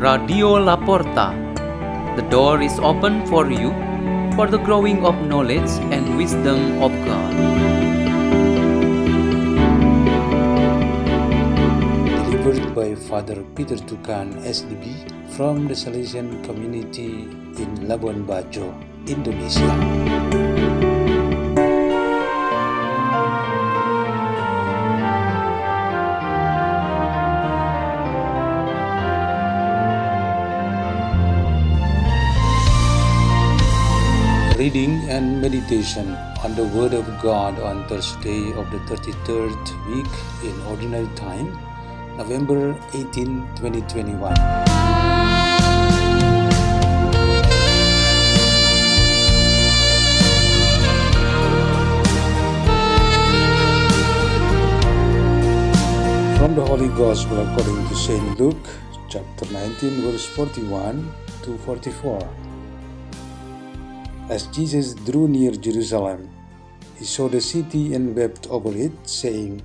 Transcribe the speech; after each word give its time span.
Radio 0.00 0.56
Laporta. 0.56 1.36
The 2.16 2.24
door 2.32 2.62
is 2.62 2.78
open 2.80 3.26
for 3.26 3.52
you 3.52 3.68
for 4.32 4.46
the 4.48 4.56
growing 4.56 5.04
of 5.04 5.14
knowledge 5.28 5.68
and 5.92 6.16
wisdom 6.16 6.80
of 6.80 6.88
God. 7.04 7.34
delivered 12.32 12.74
by 12.74 12.94
Father 12.96 13.44
Peter 13.54 13.76
Tukan 13.76 14.40
SDB 14.40 14.88
from 15.36 15.68
the 15.68 15.76
Salesian 15.76 16.42
community 16.48 17.28
in 17.60 17.84
Labuan 17.84 18.24
Bajo, 18.24 18.72
Indonesia. 19.04 20.39
Reading 34.60 35.08
and 35.08 35.40
meditation 35.40 36.14
on 36.44 36.54
the 36.54 36.64
Word 36.64 36.92
of 36.92 37.06
God 37.22 37.58
on 37.60 37.88
Thursday 37.88 38.52
of 38.52 38.70
the 38.70 38.76
33rd 38.90 39.62
week 39.88 40.12
in 40.44 40.60
Ordinary 40.66 41.08
Time, 41.16 41.58
November 42.18 42.76
18, 42.92 43.56
2021. 43.56 44.34
From 56.36 56.54
the 56.54 56.66
Holy 56.66 56.88
Gospel 56.88 57.40
according 57.48 57.88
to 57.88 57.94
St. 57.94 58.38
Luke, 58.38 58.68
chapter 59.08 59.50
19, 59.54 60.02
verse 60.02 60.26
41 60.26 61.10
to 61.44 61.56
44. 61.56 62.49
As 64.30 64.46
Jesus 64.54 64.94
drew 64.94 65.26
near 65.26 65.50
Jerusalem, 65.50 66.30
he 66.94 67.04
saw 67.04 67.26
the 67.26 67.42
city 67.42 67.98
and 67.98 68.14
wept 68.14 68.46
over 68.46 68.70
it, 68.70 68.94
saying, 69.02 69.58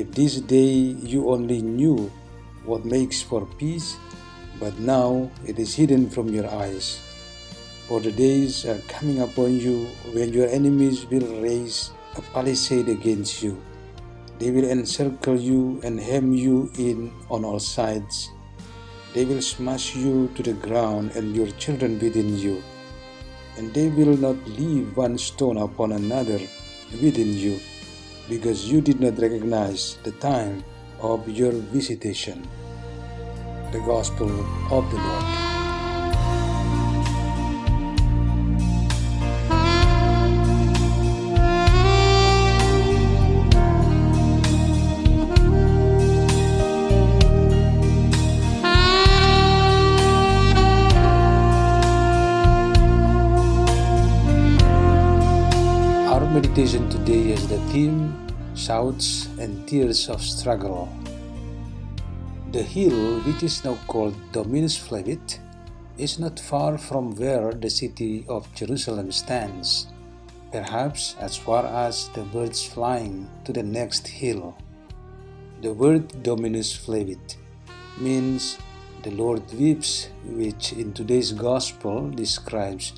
If 0.00 0.16
this 0.16 0.40
day 0.40 0.96
you 1.04 1.28
only 1.28 1.60
knew 1.60 2.08
what 2.64 2.88
makes 2.88 3.20
for 3.20 3.44
peace, 3.60 4.00
but 4.56 4.72
now 4.80 5.28
it 5.44 5.58
is 5.58 5.76
hidden 5.76 6.08
from 6.08 6.32
your 6.32 6.48
eyes. 6.48 7.04
For 7.84 8.00
the 8.00 8.16
days 8.16 8.64
are 8.64 8.80
coming 8.88 9.20
upon 9.20 9.60
you 9.60 9.84
when 10.16 10.32
your 10.32 10.48
enemies 10.48 11.04
will 11.04 11.28
raise 11.44 11.92
a 12.16 12.24
palisade 12.32 12.88
against 12.88 13.44
you. 13.44 13.60
They 14.40 14.56
will 14.56 14.72
encircle 14.72 15.36
you 15.36 15.84
and 15.84 16.00
hem 16.00 16.32
you 16.32 16.72
in 16.80 17.12
on 17.28 17.44
all 17.44 17.60
sides. 17.60 18.32
They 19.12 19.28
will 19.28 19.44
smash 19.44 19.94
you 19.94 20.32
to 20.32 20.40
the 20.42 20.56
ground 20.56 21.12
and 21.12 21.36
your 21.36 21.52
children 21.60 22.00
within 22.00 22.40
you 22.40 22.64
and 23.56 23.72
they 23.74 23.88
will 23.88 24.16
not 24.16 24.36
leave 24.48 24.96
one 24.96 25.18
stone 25.18 25.58
upon 25.58 25.92
another 25.92 26.40
within 27.00 27.36
you, 27.36 27.60
because 28.28 28.70
you 28.70 28.80
did 28.80 29.00
not 29.00 29.18
recognize 29.18 29.98
the 30.04 30.12
time 30.12 30.64
of 31.00 31.28
your 31.28 31.52
visitation. 31.52 32.46
The 33.72 33.80
Gospel 33.80 34.30
of 34.70 34.90
the 34.90 34.96
Lord. 34.96 35.41
Meditation 56.32 56.88
today 56.88 57.28
has 57.28 57.46
the 57.46 57.58
theme 57.68 58.16
Shouts 58.54 59.28
and 59.38 59.68
Tears 59.68 60.08
of 60.08 60.22
Struggle. 60.22 60.88
The 62.52 62.62
hill, 62.62 63.20
which 63.20 63.42
is 63.42 63.62
now 63.62 63.76
called 63.86 64.16
Dominus 64.32 64.78
Flevit, 64.78 65.40
is 65.98 66.18
not 66.18 66.40
far 66.40 66.78
from 66.78 67.14
where 67.16 67.52
the 67.52 67.68
city 67.68 68.24
of 68.30 68.48
Jerusalem 68.54 69.12
stands, 69.12 69.88
perhaps 70.50 71.16
as 71.20 71.36
far 71.36 71.66
as 71.66 72.08
the 72.14 72.22
birds 72.22 72.64
flying 72.64 73.28
to 73.44 73.52
the 73.52 73.62
next 73.62 74.08
hill. 74.08 74.56
The 75.60 75.74
word 75.74 76.22
Dominus 76.22 76.72
Flevit 76.72 77.36
means 78.00 78.56
the 79.02 79.10
Lord 79.10 79.42
weeps, 79.52 80.08
which 80.24 80.72
in 80.72 80.94
today's 80.94 81.32
Gospel 81.32 82.08
describes 82.08 82.94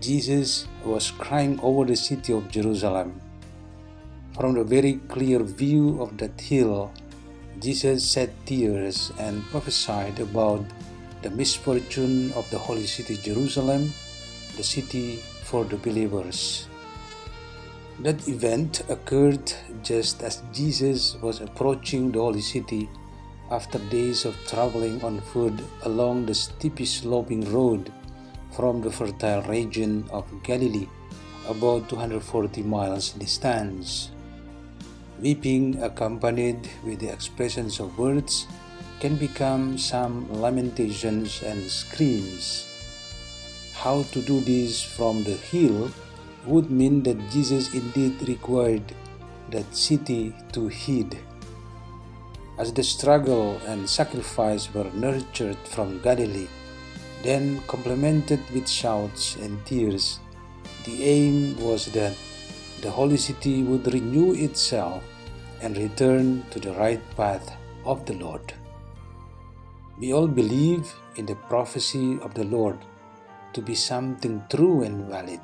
Jesus 0.00 0.66
was 0.84 1.10
crying 1.10 1.58
over 1.62 1.84
the 1.84 1.96
city 1.96 2.32
of 2.32 2.50
Jerusalem. 2.50 3.20
From 4.34 4.54
the 4.54 4.64
very 4.64 5.00
clear 5.08 5.42
view 5.42 6.00
of 6.02 6.18
that 6.18 6.40
hill, 6.40 6.92
Jesus 7.60 8.12
shed 8.12 8.32
tears 8.46 9.12
and 9.18 9.44
prophesied 9.50 10.18
about 10.20 10.64
the 11.22 11.30
misfortune 11.30 12.32
of 12.32 12.48
the 12.50 12.58
holy 12.58 12.86
city 12.86 13.16
Jerusalem, 13.16 13.92
the 14.56 14.62
city 14.62 15.16
for 15.44 15.64
the 15.64 15.76
believers. 15.76 16.68
That 18.00 18.26
event 18.28 18.82
occurred 18.88 19.52
just 19.82 20.22
as 20.22 20.42
Jesus 20.52 21.16
was 21.22 21.40
approaching 21.40 22.10
the 22.10 22.20
holy 22.20 22.42
city 22.42 22.88
after 23.50 23.78
days 23.88 24.24
of 24.24 24.36
traveling 24.46 25.02
on 25.04 25.20
foot 25.20 25.54
along 25.82 26.26
the 26.26 26.34
steeply 26.34 26.86
sloping 26.86 27.52
road 27.52 27.92
from 28.56 28.80
the 28.80 28.90
fertile 28.90 29.42
region 29.42 30.06
of 30.10 30.24
Galilee, 30.42 30.88
about 31.48 31.88
240 31.88 32.62
miles 32.62 33.10
distance. 33.10 34.10
Weeping 35.20 35.82
accompanied 35.82 36.68
with 36.84 37.00
the 37.00 37.12
expressions 37.12 37.80
of 37.80 37.98
words 37.98 38.46
can 39.00 39.16
become 39.16 39.76
some 39.76 40.30
lamentations 40.40 41.42
and 41.42 41.62
screams. 41.70 42.66
How 43.74 44.02
to 44.14 44.22
do 44.22 44.40
this 44.40 44.82
from 44.82 45.24
the 45.24 45.36
hill 45.36 45.90
would 46.46 46.70
mean 46.70 47.02
that 47.02 47.18
Jesus 47.30 47.74
indeed 47.74 48.28
required 48.28 48.94
that 49.50 49.74
city 49.74 50.34
to 50.52 50.68
heed. 50.68 51.18
As 52.58 52.72
the 52.72 52.84
struggle 52.84 53.60
and 53.66 53.88
sacrifice 53.88 54.72
were 54.72 54.90
nurtured 54.94 55.58
from 55.68 56.00
Galilee, 56.02 56.48
then 57.24 57.60
complemented 57.66 58.38
with 58.52 58.68
shouts 58.68 59.36
and 59.36 59.58
tears, 59.64 60.20
the 60.84 61.02
aim 61.02 61.56
was 61.58 61.86
that 61.96 62.12
the 62.82 62.90
holy 62.90 63.16
city 63.16 63.62
would 63.64 63.92
renew 63.92 64.34
itself 64.34 65.02
and 65.62 65.76
return 65.78 66.44
to 66.50 66.60
the 66.60 66.72
right 66.74 67.00
path 67.16 67.56
of 67.86 68.04
the 68.04 68.12
Lord. 68.14 68.52
We 69.98 70.12
all 70.12 70.28
believe 70.28 70.92
in 71.16 71.24
the 71.24 71.40
prophecy 71.48 72.18
of 72.20 72.34
the 72.34 72.44
Lord 72.44 72.76
to 73.54 73.62
be 73.62 73.74
something 73.74 74.44
true 74.50 74.82
and 74.82 75.08
valid. 75.08 75.40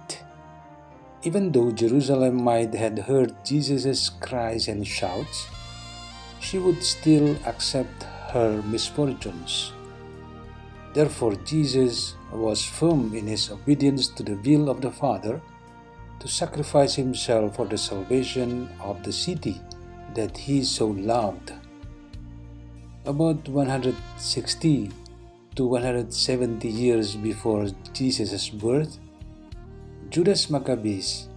Even 1.23 1.53
though 1.53 1.73
Jerusalem 1.73 2.43
might 2.43 2.75
have 2.75 2.99
heard 2.99 3.45
Jesus' 3.45 4.11
cries 4.11 4.69
and 4.69 4.87
shouts, 4.87 5.49
she 6.41 6.59
would 6.59 6.83
still 6.83 7.37
accept 7.47 8.05
her 8.33 8.61
misfortunes. 8.63 9.73
Therefore, 10.93 11.35
Jesus 11.45 12.17
was 12.33 12.65
firm 12.65 13.15
in 13.15 13.27
his 13.27 13.51
obedience 13.51 14.09
to 14.09 14.23
the 14.23 14.35
will 14.35 14.69
of 14.69 14.81
the 14.81 14.91
Father 14.91 15.41
to 16.19 16.29
sacrifice 16.29 16.95
himself 16.95 17.57
for 17.57 17.67
the 17.67 17.79
salvation 17.79 18.69
of 18.81 19.03
the 19.05 19.13
city 19.13 19.61
that 20.15 20.37
he 20.37 20.65
so 20.65 20.89
loved. 20.89 21.53
About 23.07 23.49
160 23.49 24.91
to 25.55 25.65
170 25.65 26.69
years 26.69 27.17
before 27.17 27.69
Jesus' 27.93 28.51
birth, 28.51 28.99
Judas 30.11 30.51
Maccabees 30.51 31.29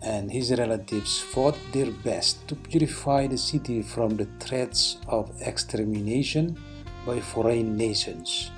and 0.00 0.30
his 0.30 0.52
relatives 0.52 1.18
fought 1.20 1.58
their 1.72 1.90
best 1.90 2.46
to 2.48 2.54
purify 2.54 3.26
the 3.26 3.38
city 3.38 3.82
from 3.82 4.16
the 4.16 4.28
threats 4.40 4.98
of 5.08 5.30
extermination 5.40 6.56
by 7.04 7.20
foreign 7.20 7.76
nations. 7.76 8.50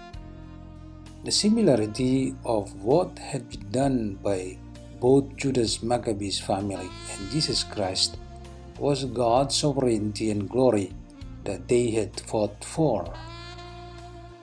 The 1.25 1.33
similarity 1.33 2.35
of 2.45 2.85
what 2.85 3.19
had 3.19 3.49
been 3.49 3.71
done 3.71 4.19
by 4.23 4.59
both 5.01 5.35
Judas 5.37 5.83
Maccabees 5.83 6.39
family 6.39 6.91
and 7.13 7.31
Jesus 7.31 7.65
Christ 7.65 8.19
was 8.79 9.07
God's 9.07 9.57
sovereignty 9.57 10.31
and 10.31 10.51
glory 10.51 10.93
that 11.45 11.67
they 11.67 11.91
had 11.93 12.21
fought 12.21 12.63
for. 12.63 13.11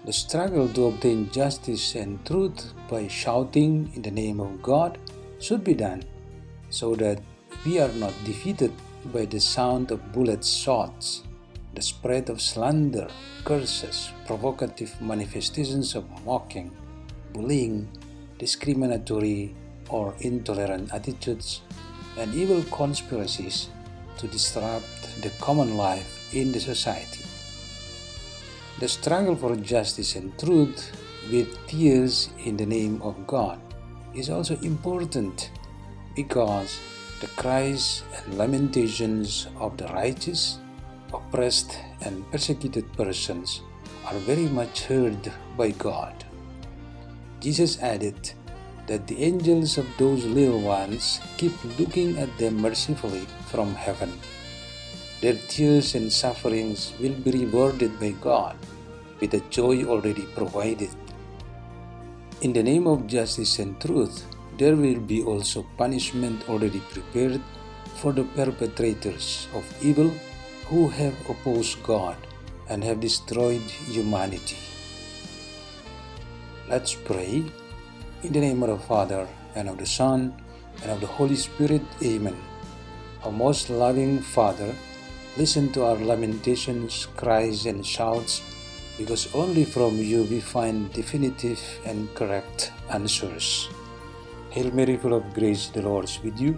The 0.06 0.14
struggle 0.14 0.68
to 0.70 0.88
obtain 0.88 1.30
justice 1.30 1.94
and 1.94 2.26
truth 2.26 2.74
by 2.90 3.08
shouting 3.08 3.92
in 3.94 4.02
the 4.02 4.10
name 4.10 4.40
of 4.40 4.64
God 4.64 4.98
should 5.38 5.64
be 5.64 5.76
done 5.76 6.04
so 6.72 6.96
that 6.96 7.22
we 7.64 7.80
are 7.80 7.94
not 7.94 8.14
defeated 8.26 8.74
by 9.14 9.26
the 9.26 9.40
sound 9.40 9.92
of 9.92 10.12
bullet 10.12 10.44
shots. 10.44 11.22
The 11.74 11.82
spread 11.82 12.30
of 12.30 12.42
slander, 12.42 13.08
curses, 13.44 14.12
provocative 14.26 15.00
manifestations 15.02 15.96
of 15.96 16.06
mocking, 16.26 16.72
bullying, 17.34 17.88
discriminatory 18.38 19.56
or 19.90 20.14
intolerant 20.20 20.94
attitudes, 20.94 21.62
and 22.18 22.34
evil 22.36 22.64
conspiracies 22.64 23.70
to 24.18 24.28
disrupt 24.28 25.22
the 25.22 25.30
common 25.40 25.78
life 25.78 26.34
in 26.34 26.52
the 26.52 26.60
society. 26.60 27.26
The 28.80 28.88
struggle 28.88 29.36
for 29.36 29.56
justice 29.56 30.16
and 30.16 30.38
truth 30.38 30.92
with 31.32 31.56
tears 31.68 32.30
in 32.46 32.58
the 32.58 32.66
name 32.66 33.02
of 33.02 33.28
God 33.28 33.60
is 34.14 34.30
also 34.30 34.58
important 34.60 35.52
because 36.16 36.80
the 37.22 37.28
cries 37.38 38.04
and 38.18 38.38
lamentations 38.38 39.48
of 39.60 39.78
the 39.78 39.86
righteous, 39.88 40.58
oppressed, 41.14 41.78
and 42.02 42.30
persecuted 42.32 42.92
persons 42.94 43.62
are 44.06 44.18
very 44.20 44.48
much 44.48 44.84
heard 44.84 45.32
by 45.58 45.72
God. 45.72 46.26
Jesus 47.40 47.82
added 47.82 48.34
that 48.88 49.08
the 49.08 49.24
angels 49.24 49.78
of 49.78 49.86
those 49.98 50.26
little 50.26 50.62
ones 50.62 51.20
keep 51.38 51.54
looking 51.80 52.18
at 52.18 52.36
them 52.38 52.62
mercifully 52.62 53.26
from 53.48 53.74
heaven. 53.76 54.12
Their 55.22 55.38
tears 55.48 55.96
and 55.96 56.12
sufferings 56.12 56.94
will 57.00 57.14
be 57.14 57.32
rewarded 57.32 58.00
by 58.00 58.12
God 58.20 58.58
with 59.20 59.34
a 59.36 59.44
joy 59.50 59.84
already 59.86 60.26
provided. 60.34 60.90
In 62.42 62.54
the 62.54 62.64
name 62.64 62.88
of 62.88 63.06
justice 63.06 63.60
and 63.60 63.80
truth, 63.80 64.26
there 64.58 64.76
will 64.76 65.00
be 65.00 65.22
also 65.22 65.66
punishment 65.78 66.50
already 66.50 66.80
prepared 66.90 67.42
for 68.02 68.12
the 68.12 68.24
perpetrators 68.24 69.48
of 69.54 69.64
evil 69.82 70.12
who 70.72 70.88
have 70.88 71.14
opposed 71.30 71.84
God 71.84 72.16
and 72.70 72.82
have 72.82 73.02
destroyed 73.02 73.60
humanity. 73.92 74.56
Let's 76.70 76.96
pray. 76.96 77.44
In 78.24 78.32
the 78.32 78.40
name 78.40 78.64
of 78.64 78.70
the 78.70 78.80
Father, 78.88 79.28
and 79.56 79.68
of 79.68 79.78
the 79.78 79.86
Son, 79.86 80.34
and 80.82 80.92
of 80.92 81.02
the 81.02 81.12
Holy 81.12 81.36
Spirit, 81.36 81.82
Amen. 82.02 82.38
Our 83.26 83.34
most 83.34 83.70
loving 83.70 84.20
Father, 84.20 84.74
listen 85.36 85.74
to 85.74 85.84
our 85.84 85.98
lamentations, 85.98 87.06
cries, 87.18 87.66
and 87.66 87.86
shouts, 87.86 88.42
because 88.98 89.28
only 89.36 89.66
from 89.66 89.98
you 89.98 90.24
we 90.24 90.40
find 90.40 90.94
definitive 90.94 91.60
and 91.86 92.08
correct 92.16 92.72
answers. 92.90 93.68
Hail 94.52 94.72
Mary, 94.72 94.96
full 94.96 95.16
of 95.16 95.34
grace, 95.34 95.68
the 95.68 95.82
Lord 95.82 96.06
is 96.06 96.24
with 96.24 96.40
you. 96.40 96.58